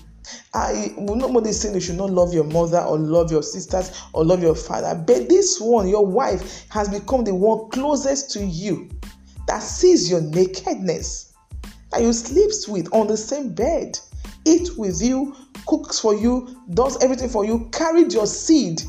I 0.53 0.93
will 0.97 1.15
nobody 1.15 1.51
saying 1.51 1.75
you 1.75 1.81
should 1.81 1.97
not 1.97 2.09
love 2.09 2.33
your 2.33 2.45
mother 2.45 2.79
or 2.79 2.97
love 2.97 3.31
your 3.31 3.43
sisters 3.43 3.91
or 4.13 4.23
love 4.23 4.41
your 4.41 4.55
father, 4.55 4.95
but 4.95 5.27
this 5.29 5.59
one, 5.59 5.87
your 5.87 6.05
wife, 6.05 6.65
has 6.69 6.87
become 6.89 7.23
the 7.23 7.35
one 7.35 7.69
closest 7.69 8.31
to 8.31 8.45
you 8.45 8.89
that 9.47 9.61
sees 9.61 10.09
your 10.09 10.21
nakedness, 10.21 11.33
that 11.91 12.01
you 12.01 12.13
sleeps 12.13 12.67
with 12.67 12.91
on 12.93 13.07
the 13.07 13.17
same 13.17 13.53
bed, 13.53 13.99
eat 14.45 14.77
with 14.77 15.01
you, 15.01 15.35
cooks 15.67 15.99
for 15.99 16.15
you, 16.15 16.61
does 16.73 17.01
everything 17.03 17.29
for 17.29 17.45
you, 17.45 17.69
carried 17.71 18.13
your 18.13 18.27
seed. 18.27 18.81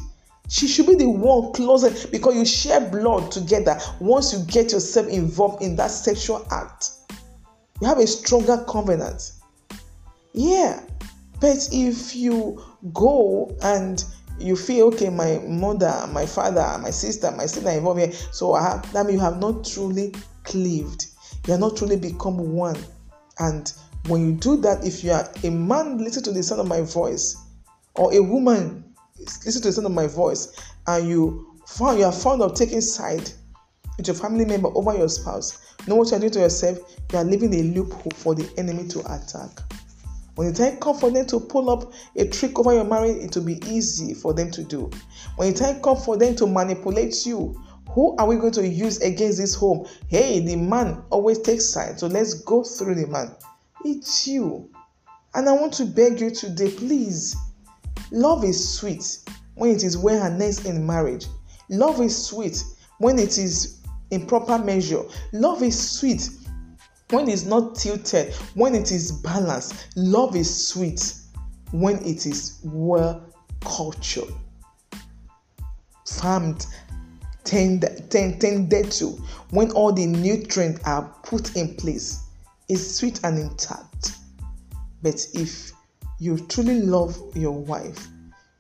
She 0.49 0.69
should 0.69 0.87
be 0.87 0.95
the 0.95 1.09
one 1.09 1.53
closest 1.53 2.13
because 2.13 2.37
you 2.37 2.45
share 2.45 2.81
blood 2.81 3.33
together 3.33 3.79
once 3.99 4.33
you 4.33 4.45
get 4.47 4.73
yourself 4.73 5.09
involved 5.09 5.63
in 5.63 5.75
that 5.77 5.91
sexual 5.91 6.47
act. 6.51 6.91
You 7.81 7.89
have 7.89 7.99
a 7.99 8.07
stronger 8.07 8.65
covenant. 8.69 9.33
Yeah. 10.35 10.83
But 11.41 11.69
if 11.73 12.15
you 12.15 12.63
go 12.93 13.57
and 13.63 14.05
you 14.39 14.57
feel 14.57 14.87
okay, 14.89 15.09
my 15.09 15.39
mother, 15.47 16.09
my 16.13 16.27
father, 16.27 16.79
my 16.83 16.91
sister, 16.91 17.31
my 17.31 17.47
sister 17.47 17.71
involved 17.71 18.01
here, 18.01 18.13
so 18.13 18.55
I 18.55 18.63
have, 18.63 18.93
that 18.93 19.07
means 19.07 19.19
you 19.19 19.25
have 19.25 19.39
not 19.39 19.65
truly 19.65 20.13
cleaved. 20.43 21.07
You 21.47 21.53
have 21.53 21.61
not 21.61 21.77
truly 21.77 21.97
become 21.97 22.55
one. 22.55 22.77
And 23.39 23.73
when 24.09 24.27
you 24.27 24.33
do 24.33 24.57
that, 24.63 24.85
if 24.85 25.05
you 25.05 25.13
are 25.13 25.29
a 25.45 25.51
man, 25.51 25.99
listen 25.99 26.23
to 26.25 26.33
the 26.33 26.43
sound 26.43 26.61
of 26.61 26.69
my 26.69 26.81
voice, 26.81 27.37
or 27.95 28.13
a 28.13 28.21
woman, 28.21 28.85
listen 29.19 29.63
to 29.63 29.69
the 29.69 29.73
sound 29.73 29.87
of 29.87 29.93
my 29.93 30.09
voice, 30.09 30.57
and 30.87 31.09
you 31.09 31.55
found 31.67 31.99
you 31.99 32.05
are 32.05 32.13
fond 32.13 32.43
of 32.43 32.55
taking 32.55 32.81
side 32.81 33.31
with 33.97 34.07
your 34.09 34.17
family 34.17 34.45
member 34.45 34.69
over 34.75 34.97
your 34.97 35.09
spouse, 35.09 35.77
know 35.87 35.95
what 35.95 36.11
you 36.11 36.17
are 36.17 36.21
doing 36.21 36.33
to 36.33 36.41
yourself? 36.41 36.79
You 37.13 37.19
are 37.19 37.25
leaving 37.25 37.55
a 37.55 37.63
loophole 37.63 38.13
for 38.17 38.35
the 38.35 38.51
enemy 38.59 38.89
to 38.89 39.01
attack. 39.01 39.61
When 40.35 40.53
the 40.53 40.55
time 40.55 40.95
for 40.95 41.11
them 41.11 41.27
to 41.27 41.39
pull 41.39 41.71
up 41.71 41.93
a 42.17 42.27
trick 42.27 42.59
over 42.59 42.75
your 42.75 42.85
marriage, 42.85 43.17
it 43.19 43.37
will 43.37 43.45
be 43.45 43.61
easy 43.67 44.15
for 44.15 44.35
them 44.35 44.51
to 44.53 44.65
do. 44.65 44.91
When 45.37 45.53
the 45.53 45.59
time 45.59 45.97
for 45.97 46.17
them 46.17 46.35
to 46.37 46.47
manipulate 46.47 47.25
you, 47.25 47.61
who 47.91 48.17
are 48.17 48.27
we 48.27 48.37
going 48.37 48.53
to 48.55 48.67
use 48.67 49.01
against 49.01 49.39
this 49.39 49.55
home? 49.55 49.87
Hey, 50.09 50.41
the 50.41 50.57
man 50.57 51.05
always 51.11 51.39
takes 51.39 51.67
sides, 51.67 52.01
so 52.01 52.09
let's 52.09 52.35
go 52.35 52.65
through 52.65 52.97
the 52.97 53.07
man. 53.07 53.33
It's 53.85 54.27
you. 54.27 54.69
And 55.35 55.49
I 55.49 55.53
want 55.53 55.73
to 55.75 55.85
beg 55.85 56.21
you 56.21 56.31
today, 56.31 56.71
please. 56.71 57.37
Love 58.11 58.45
is 58.45 58.77
sweet 58.79 59.19
when 59.55 59.71
it 59.71 59.85
is 59.85 59.97
well 59.97 60.21
harnessed 60.21 60.67
in 60.67 60.85
marriage. 60.85 61.27
Love 61.69 62.01
is 62.01 62.27
sweet 62.27 62.63
when 62.99 63.19
it 63.19 63.39
is 63.39 63.81
in 64.11 64.27
proper 64.27 64.59
measure. 64.59 65.03
Love 65.33 65.63
is 65.63 65.99
sweet 65.99 66.29
when 67.15 67.29
it's 67.29 67.45
not 67.45 67.77
tilted, 67.77 68.35
when 68.55 68.75
it 68.75 68.91
is 68.91 69.13
balanced. 69.13 69.89
Love 69.97 70.35
is 70.35 70.69
sweet 70.69 71.15
when 71.71 71.97
it 72.05 72.27
is 72.27 72.59
well 72.65 73.25
cultured, 73.61 74.35
farmed, 76.07 76.67
tended, 77.45 78.11
tended 78.11 78.91
to, 78.91 79.07
when 79.51 79.71
all 79.73 79.93
the 79.93 80.07
nutrients 80.07 80.81
are 80.85 81.03
put 81.23 81.57
in 81.57 81.75
place. 81.77 82.21
It's 82.69 82.97
sweet 82.97 83.21
and 83.23 83.39
intact. 83.39 84.17
But 85.03 85.27
if 85.35 85.73
you 86.19 86.39
truly 86.49 86.81
love 86.81 87.17
your 87.35 87.53
wife, 87.53 88.09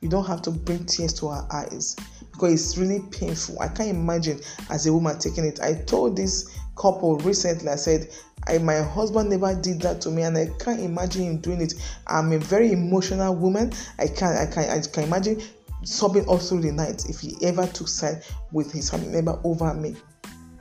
you 0.01 0.09
don't 0.09 0.27
have 0.27 0.43
to 0.43 0.51
bring 0.51 0.85
tears 0.85 1.15
to 1.15 1.29
her 1.29 1.47
eyes 1.51 1.97
because 2.31 2.53
it's 2.53 2.77
really 2.77 3.01
painful. 3.11 3.59
I 3.61 3.69
can't 3.69 3.89
imagine 3.89 4.41
as 4.71 4.87
a 4.87 4.93
woman 4.93 5.19
taking 5.19 5.45
it. 5.45 5.61
I 5.61 5.75
told 5.75 6.17
this 6.17 6.57
couple 6.77 7.17
recently, 7.19 7.69
I 7.69 7.77
said, 7.77 8.11
I, 8.47 8.59
my 8.59 8.83
husband 8.83 9.31
never 9.31 9.55
did 9.55 9.81
that 9.83 10.01
to 10.03 10.11
me, 10.11 10.23
and 10.23 10.37
I 10.37 10.49
can't 10.59 10.81
imagine 10.81 11.23
him 11.23 11.39
doing 11.39 11.61
it. 11.61 11.75
I'm 12.07 12.33
a 12.33 12.39
very 12.39 12.73
emotional 12.73 13.35
woman. 13.35 13.73
I 13.99 14.07
can't, 14.07 14.39
I 14.39 14.47
can, 14.53 14.71
I 14.71 14.81
can 14.81 15.05
imagine 15.05 15.43
sobbing 15.83 16.27
all 16.27 16.39
through 16.39 16.63
the 16.63 16.73
night 16.73 17.09
if 17.09 17.21
he 17.21 17.37
ever 17.43 17.67
took 17.67 17.89
side 17.89 18.25
with 18.53 18.73
his 18.73 18.91
family 18.91 19.09
member 19.09 19.39
over 19.45 19.73
me. 19.75 19.97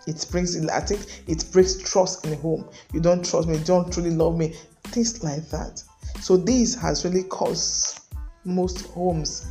It 0.06 0.25
brings, 0.32 0.58
I 0.68 0.80
think, 0.82 1.06
it 1.28 1.46
breaks 1.52 1.75
trust 1.75 2.25
in 2.25 2.32
the 2.32 2.38
home. 2.38 2.70
You 2.94 3.00
don't 3.00 3.24
trust 3.24 3.48
me, 3.48 3.58
you 3.58 3.63
don't 3.63 3.92
truly 3.92 4.12
love 4.12 4.38
me, 4.38 4.54
things 4.86 5.24
like 5.24 5.50
that. 5.50 5.82
So 6.20 6.36
this 6.36 6.75
has 6.75 7.06
really 7.06 7.24
caused 7.24 8.02
most 8.44 8.88
homes 8.88 9.48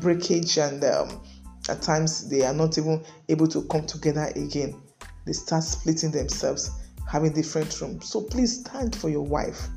breakage, 0.00 0.56
and 0.58 0.82
um, 0.84 1.20
at 1.68 1.82
times 1.82 2.28
they 2.28 2.42
are 2.42 2.54
not 2.54 2.78
even 2.78 3.04
able 3.28 3.46
to 3.48 3.62
come 3.64 3.84
together 3.84 4.32
again. 4.34 4.80
They 5.26 5.32
start 5.32 5.64
splitting 5.64 6.10
themselves, 6.10 6.70
having 7.08 7.32
different 7.32 7.80
rooms. 7.80 8.08
So 8.08 8.20
please 8.22 8.60
stand 8.60 8.94
for 8.96 9.08
your 9.08 9.24
wife. 9.24 9.68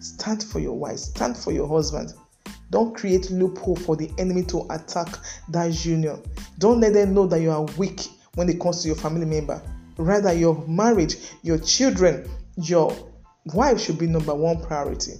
Stand 0.00 0.44
for 0.44 0.60
your 0.60 0.78
wife. 0.78 0.98
Stand 0.98 1.36
for 1.36 1.52
your 1.52 1.66
husband. 1.66 2.14
Don't 2.70 2.94
create 2.94 3.30
loophole 3.30 3.76
for 3.76 3.96
the 3.96 4.10
enemy 4.18 4.42
to 4.44 4.66
attack 4.70 5.08
that 5.48 5.84
union. 5.84 6.22
Don't 6.58 6.80
let 6.80 6.92
them 6.92 7.14
know 7.14 7.26
that 7.26 7.40
you 7.40 7.50
are 7.50 7.62
weak 7.76 8.08
when 8.34 8.48
it 8.48 8.60
comes 8.60 8.82
to 8.82 8.88
your 8.88 8.96
family 8.96 9.24
member. 9.26 9.60
Rather, 9.96 10.32
your 10.32 10.64
marriage, 10.68 11.16
your 11.42 11.58
children, 11.58 12.28
your 12.56 12.94
wife 13.54 13.80
should 13.80 13.98
be 13.98 14.06
number 14.06 14.34
one 14.34 14.60
priority. 14.62 15.14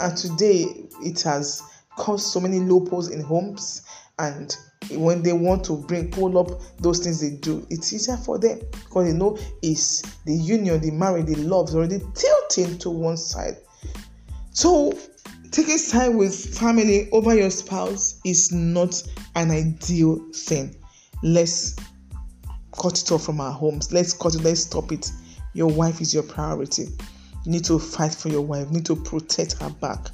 And 0.00 0.16
today, 0.16 0.66
it 1.02 1.20
has 1.22 1.62
caused 1.96 2.26
so 2.26 2.40
many 2.40 2.60
loopholes 2.60 3.10
in 3.10 3.20
homes. 3.20 3.82
And 4.18 4.56
when 4.92 5.22
they 5.22 5.32
want 5.32 5.64
to 5.64 5.76
bring 5.76 6.10
pull 6.10 6.38
up 6.38 6.60
those 6.78 7.00
things 7.00 7.20
they 7.20 7.36
do, 7.36 7.66
it's 7.70 7.92
easier 7.92 8.16
for 8.16 8.38
them 8.38 8.58
because 8.70 9.06
they 9.06 9.16
know 9.16 9.38
it's 9.62 10.02
the 10.24 10.34
union, 10.34 10.80
the 10.80 10.90
marriage, 10.90 11.26
the 11.26 11.36
love 11.36 11.68
is 11.68 11.74
already 11.74 12.00
tilting 12.14 12.78
to 12.78 12.90
one 12.90 13.16
side. 13.16 13.56
So 14.50 14.96
taking 15.50 15.78
side 15.78 16.14
with 16.14 16.58
family 16.58 17.10
over 17.10 17.34
your 17.34 17.50
spouse 17.50 18.20
is 18.24 18.52
not 18.52 19.02
an 19.34 19.50
ideal 19.50 20.18
thing. 20.32 20.74
Let's 21.22 21.76
cut 22.80 23.00
it 23.00 23.10
off 23.12 23.24
from 23.24 23.40
our 23.40 23.52
homes. 23.52 23.92
Let's 23.92 24.12
cut 24.12 24.34
it, 24.34 24.42
let's 24.42 24.60
stop 24.60 24.92
it. 24.92 25.10
Your 25.54 25.68
wife 25.68 26.00
is 26.00 26.14
your 26.14 26.22
priority. 26.22 26.88
You 27.44 27.52
need 27.52 27.64
to 27.66 27.78
fight 27.78 28.14
for 28.14 28.28
your 28.28 28.42
wife, 28.42 28.68
you 28.68 28.74
need 28.74 28.86
to 28.86 28.96
protect 28.96 29.60
her 29.60 29.70
back. 29.70 30.08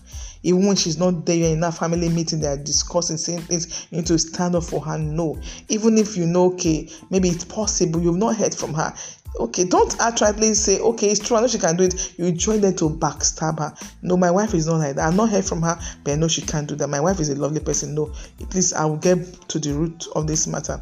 Even 0.44 0.66
when 0.66 0.76
she's 0.76 0.98
not 0.98 1.24
there, 1.24 1.36
you're 1.36 1.50
in 1.50 1.60
that 1.60 1.74
family 1.74 2.10
meeting, 2.10 2.38
they're 2.38 2.58
discussing, 2.58 3.16
saying 3.16 3.40
things, 3.40 3.88
you 3.90 3.96
need 3.96 4.06
to 4.06 4.18
stand 4.18 4.54
up 4.54 4.62
for 4.62 4.78
her. 4.80 4.98
No. 4.98 5.40
Even 5.68 5.96
if 5.96 6.18
you 6.18 6.26
know, 6.26 6.52
okay, 6.52 6.88
maybe 7.10 7.30
it's 7.30 7.44
possible, 7.44 8.00
you've 8.00 8.18
not 8.18 8.36
heard 8.36 8.54
from 8.54 8.74
her. 8.74 8.94
Okay, 9.40 9.64
don't 9.64 9.90
outrightly 9.98 10.54
say, 10.54 10.78
okay, 10.78 11.08
it's 11.08 11.26
true, 11.26 11.38
I 11.38 11.40
know 11.40 11.48
she 11.48 11.58
can 11.58 11.76
do 11.76 11.84
it. 11.84 12.14
You 12.18 12.30
join 12.30 12.60
them 12.60 12.76
to 12.76 12.90
backstab 12.90 13.58
her. 13.58 13.74
No, 14.02 14.18
my 14.18 14.30
wife 14.30 14.52
is 14.52 14.66
not 14.66 14.76
like 14.76 14.96
that. 14.96 15.08
I've 15.08 15.16
not 15.16 15.30
heard 15.30 15.46
from 15.46 15.62
her, 15.62 15.80
but 16.04 16.12
I 16.12 16.16
know 16.16 16.28
she 16.28 16.42
can't 16.42 16.68
do 16.68 16.76
that. 16.76 16.88
My 16.88 17.00
wife 17.00 17.18
is 17.20 17.30
a 17.30 17.34
lovely 17.34 17.60
person. 17.60 17.94
No, 17.94 18.12
please, 18.50 18.74
I 18.74 18.84
will 18.84 18.98
get 18.98 19.48
to 19.48 19.58
the 19.58 19.72
root 19.72 20.06
of 20.14 20.26
this 20.26 20.46
matter. 20.46 20.80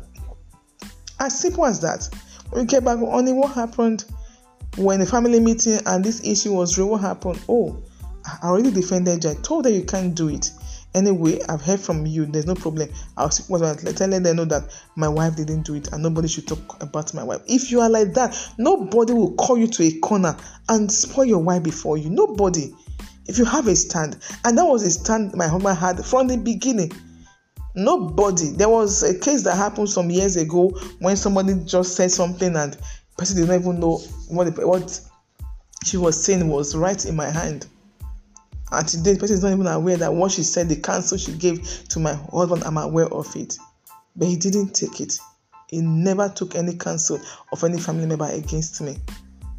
As 1.20 1.38
simple 1.38 1.64
as 1.64 1.80
that. 1.80 2.08
When 2.50 2.62
we 2.62 2.66
get 2.66 2.84
back, 2.84 2.98
only 2.98 3.32
what 3.32 3.52
happened 3.52 4.04
when 4.76 5.00
the 5.00 5.06
family 5.06 5.38
meeting 5.38 5.78
and 5.86 6.04
this 6.04 6.20
issue 6.24 6.52
was 6.52 6.76
real, 6.76 6.88
what 6.88 7.00
happened? 7.00 7.40
Oh, 7.48 7.82
I 8.24 8.48
already 8.48 8.70
defended 8.70 9.24
you. 9.24 9.30
I 9.30 9.34
told 9.34 9.64
her 9.64 9.70
you 9.70 9.84
can't 9.84 10.14
do 10.14 10.28
it. 10.28 10.50
Anyway, 10.94 11.40
I've 11.48 11.62
heard 11.62 11.80
from 11.80 12.04
you. 12.04 12.26
There's 12.26 12.46
no 12.46 12.54
problem. 12.54 12.88
I'll 13.16 13.30
speak 13.30 13.48
with 13.48 13.96
telling 13.96 14.22
them 14.22 14.36
know 14.36 14.44
that 14.44 14.64
my 14.94 15.08
wife 15.08 15.36
didn't 15.36 15.62
do 15.62 15.74
it 15.74 15.90
and 15.92 16.02
nobody 16.02 16.28
should 16.28 16.46
talk 16.46 16.82
about 16.82 17.14
my 17.14 17.24
wife. 17.24 17.40
If 17.46 17.70
you 17.70 17.80
are 17.80 17.88
like 17.88 18.12
that, 18.14 18.36
nobody 18.58 19.14
will 19.14 19.32
call 19.34 19.56
you 19.56 19.66
to 19.68 19.84
a 19.84 19.98
corner 20.00 20.36
and 20.68 20.92
spoil 20.92 21.24
your 21.24 21.38
wife 21.38 21.62
before 21.62 21.96
you. 21.96 22.10
Nobody. 22.10 22.74
If 23.26 23.38
you 23.38 23.44
have 23.44 23.68
a 23.68 23.76
stand, 23.76 24.18
and 24.44 24.58
that 24.58 24.64
was 24.64 24.82
a 24.82 24.90
stand 24.90 25.34
my 25.34 25.46
husband 25.46 25.78
had 25.78 26.04
from 26.04 26.26
the 26.26 26.36
beginning. 26.36 26.92
Nobody. 27.74 28.50
There 28.50 28.68
was 28.68 29.02
a 29.02 29.18
case 29.18 29.42
that 29.44 29.56
happened 29.56 29.88
some 29.88 30.10
years 30.10 30.36
ago 30.36 30.68
when 30.98 31.16
somebody 31.16 31.54
just 31.64 31.96
said 31.96 32.10
something 32.10 32.54
and 32.54 32.76
person 33.16 33.36
did 33.36 33.48
not 33.48 33.60
even 33.60 33.80
know 33.80 33.98
what 34.28 34.54
the, 34.54 34.66
what 34.66 35.00
she 35.84 35.96
was 35.96 36.22
saying 36.22 36.48
was 36.48 36.76
right 36.76 37.04
in 37.06 37.16
my 37.16 37.30
hand. 37.30 37.66
And 38.72 38.88
today, 38.88 39.12
the 39.12 39.18
person 39.18 39.36
is 39.36 39.42
not 39.42 39.52
even 39.52 39.66
aware 39.66 39.98
that 39.98 40.14
what 40.14 40.32
she 40.32 40.42
said, 40.42 40.70
the 40.70 40.76
counsel 40.76 41.18
she 41.18 41.32
gave 41.32 41.62
to 41.90 42.00
my 42.00 42.14
husband, 42.32 42.64
I'm 42.64 42.78
aware 42.78 43.06
of 43.12 43.36
it. 43.36 43.58
But 44.16 44.28
he 44.28 44.36
didn't 44.36 44.70
take 44.70 44.98
it. 44.98 45.18
He 45.68 45.82
never 45.82 46.30
took 46.30 46.54
any 46.54 46.74
counsel 46.76 47.20
of 47.52 47.62
any 47.64 47.78
family 47.78 48.06
member 48.06 48.24
against 48.24 48.80
me. 48.80 48.96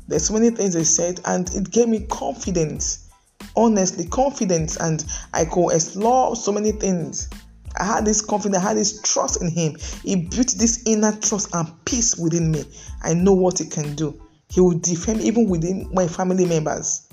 There's 0.08 0.26
so 0.26 0.34
many 0.34 0.50
things 0.50 0.74
they 0.74 0.84
said, 0.84 1.22
and 1.26 1.48
it 1.54 1.70
gave 1.70 1.90
me 1.90 2.08
confidence. 2.10 3.08
Honestly, 3.56 4.06
confidence, 4.06 4.78
and 4.78 5.06
I 5.32 5.46
could 5.46 5.70
explore 5.70 6.36
so 6.36 6.52
many 6.52 6.72
things. 6.72 7.30
I 7.78 7.84
had 7.84 8.06
this 8.06 8.20
confidence, 8.20 8.64
I 8.64 8.68
had 8.70 8.78
this 8.78 9.00
trust 9.04 9.44
in 9.44 9.50
him. 9.50 9.76
He 10.04 10.16
built 10.16 10.56
this 10.58 10.82
inner 10.88 11.16
trust 11.18 11.54
and 11.54 11.68
peace 11.86 12.18
within 12.18 12.52
me. 12.52 12.66
I 13.04 13.14
know 13.14 13.34
what 13.34 13.60
he 13.60 13.66
can 13.66 13.94
do. 13.94 14.20
He 14.50 14.60
will 14.60 14.80
defend 14.80 15.22
even 15.22 15.50
within 15.50 15.88
my 15.94 16.08
family 16.08 16.46
members 16.46 17.10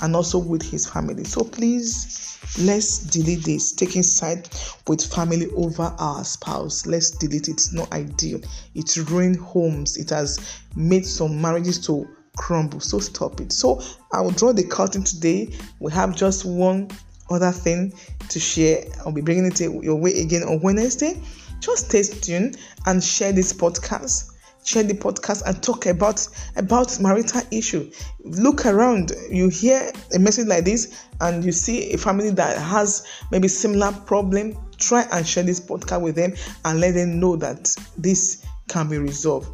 and 0.00 0.16
also 0.16 0.38
with 0.38 0.62
his 0.62 0.86
family. 0.86 1.24
So 1.24 1.42
please, 1.42 2.38
let's 2.58 2.98
delete 2.98 3.44
this 3.44 3.72
taking 3.72 4.02
side 4.02 4.48
with 4.88 5.04
family 5.04 5.48
over 5.56 5.94
our 5.98 6.24
spouse. 6.24 6.86
Let's 6.86 7.10
delete 7.10 7.48
it. 7.48 7.52
It's 7.52 7.72
not 7.72 7.92
ideal. 7.92 8.40
It's 8.74 8.96
ruined 8.96 9.36
homes. 9.36 9.96
It 9.96 10.10
has 10.10 10.60
made 10.74 11.06
some 11.06 11.40
marriages 11.40 11.78
to 11.86 12.08
crumble. 12.36 12.80
So 12.80 12.98
stop 12.98 13.40
it. 13.40 13.52
So 13.52 13.80
I 14.12 14.20
will 14.20 14.30
draw 14.30 14.52
the 14.52 14.64
curtain 14.64 15.04
today. 15.04 15.54
We 15.78 15.92
have 15.92 16.16
just 16.16 16.44
one 16.44 16.90
other 17.30 17.52
thing 17.52 17.92
to 18.28 18.40
share. 18.40 18.84
I'll 19.04 19.12
be 19.12 19.20
bringing 19.20 19.46
it 19.46 19.60
your 19.60 19.96
way 19.96 20.20
again 20.20 20.42
on 20.42 20.60
Wednesday. 20.60 21.20
Just 21.60 21.88
stay 21.88 22.02
tuned 22.02 22.56
and 22.86 23.02
share 23.02 23.32
this 23.32 23.52
podcast 23.52 24.31
share 24.64 24.82
the 24.82 24.94
podcast 24.94 25.42
and 25.46 25.62
talk 25.62 25.86
about 25.86 26.26
about 26.56 26.98
marital 27.00 27.42
issue. 27.50 27.90
Look 28.24 28.66
around 28.66 29.12
you 29.30 29.48
hear 29.48 29.92
a 30.14 30.18
message 30.18 30.46
like 30.46 30.64
this 30.64 31.06
and 31.20 31.44
you 31.44 31.52
see 31.52 31.92
a 31.92 31.98
family 31.98 32.30
that 32.30 32.58
has 32.58 33.06
maybe 33.30 33.48
similar 33.48 33.92
problem 34.06 34.56
try 34.78 35.06
and 35.12 35.26
share 35.26 35.44
this 35.44 35.60
podcast 35.60 36.02
with 36.02 36.16
them 36.16 36.34
and 36.64 36.80
let 36.80 36.94
them 36.94 37.20
know 37.20 37.36
that 37.36 37.74
this 37.96 38.44
can 38.68 38.88
be 38.88 38.98
resolved. 38.98 39.48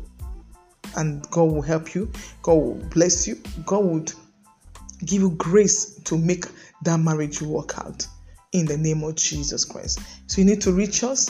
And 0.96 1.28
god 1.30 1.44
will 1.44 1.62
help 1.62 1.94
you 1.94 2.10
god 2.42 2.54
will 2.54 2.74
bless 2.90 3.26
you 3.26 3.40
god 3.66 3.84
would 3.84 4.12
give 5.04 5.22
you 5.22 5.30
grace 5.30 6.00
to 6.04 6.18
make 6.18 6.46
that 6.82 6.98
marriage 6.98 7.40
work 7.40 7.78
out 7.78 8.06
in 8.52 8.66
the 8.66 8.76
name 8.76 9.04
of 9.04 9.14
jesus 9.14 9.64
christ. 9.64 10.00
So 10.26 10.40
you 10.40 10.46
need 10.46 10.60
to 10.62 10.72
reach 10.72 11.04
us 11.04 11.28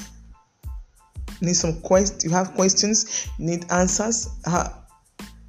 need 1.47 1.57
some 1.57 1.81
questions, 1.81 2.25
you 2.25 2.31
have 2.31 2.55
questions, 2.55 3.29
you 3.39 3.47
need 3.47 3.65
answers. 3.71 4.29
Uh, 4.45 4.69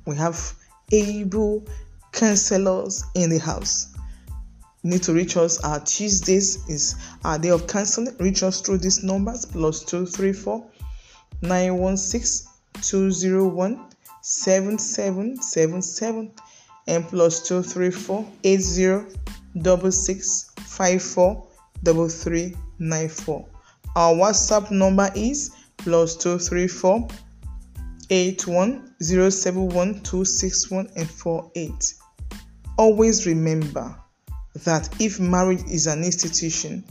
we 0.06 0.15
have 0.15 0.54
able 0.91 1.65
counselors 2.12 3.04
in 3.15 3.30
the 3.30 3.39
house. 3.39 3.95
You 4.84 4.91
need 4.91 5.04
to 5.04 5.13
reach 5.13 5.38
us. 5.38 5.63
Our 5.63 5.80
Tuesdays 5.82 6.67
is 6.69 6.95
our 7.23 7.38
day 7.38 7.49
of 7.49 7.67
counseling. 7.67 8.15
Reach 8.19 8.41
us 8.43 8.62
through 8.62 8.80
these 8.80 9.04
numbers 9.04 9.45
plus 9.45 9.84
234 9.84 10.65
916 11.41 12.49
201 12.82 13.86
7777 14.21 16.32
and 16.88 17.08
plus 17.08 17.47
234 17.47 18.28
8066 18.43 20.52
54 20.58 21.47
Our 23.95 24.13
WhatsApp 24.13 24.71
number 24.71 25.10
is 25.15 25.52
plus 25.80 26.15
234 26.18 27.08
81071 28.10 30.89
and 30.96 31.10
48. 31.10 31.94
Always 32.78 33.28
remember 33.28 33.94
that 34.63 34.89
if 35.00 35.20
marriage 35.20 35.63
is 35.70 35.88
an 35.88 36.04
institution, 36.04 36.86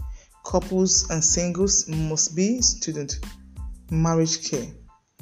couples 0.44 1.08
and 1.10 1.24
singles 1.24 1.88
must 1.88 2.36
be 2.36 2.60
student. 2.60 3.18
Marriage 3.90 4.48
care 4.48 4.66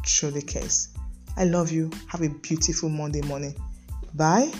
truly 0.02 0.42
cares. 0.42 0.88
I 1.36 1.44
love 1.44 1.70
you. 1.70 1.92
Have 2.08 2.22
a 2.22 2.28
beautiful 2.28 2.88
Monday 2.88 3.20
morning. 3.22 3.54
Bye. 4.14 4.50